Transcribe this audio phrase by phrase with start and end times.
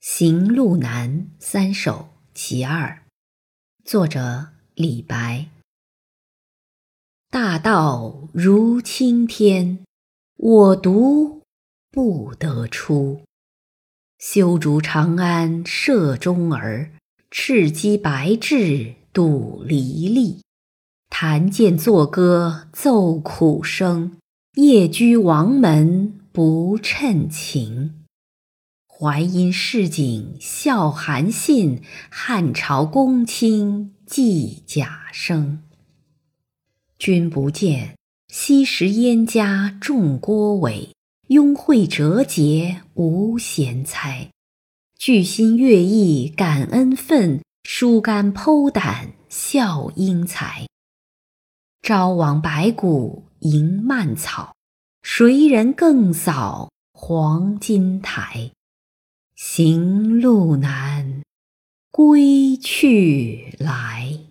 [0.00, 3.02] 行路难三首其二，
[3.84, 5.50] 作者李白。
[7.30, 9.84] 大道如青天，
[10.38, 11.42] 我独
[11.90, 13.20] 不得出。
[14.18, 16.92] 修竹长安社中儿，
[17.30, 20.40] 赤鸡白雉度离离。
[21.10, 24.16] 弹剑作歌奏苦声，
[24.54, 27.99] 夜居王门不称情。
[29.02, 31.80] 淮阴市井笑韩信，
[32.10, 35.62] 汉朝公卿寄贾生。
[36.98, 37.96] 君不见，
[38.28, 40.90] 昔时燕家重郭伟，
[41.28, 44.28] 拥会折节无贤才。
[44.98, 50.66] 聚心乐毅感恩愤，疏肝剖胆效英才。
[51.80, 54.54] 朝王白骨迎蔓草，
[55.02, 58.50] 谁人更扫黄金台？
[59.52, 61.22] 行路难，
[61.90, 64.29] 归去来。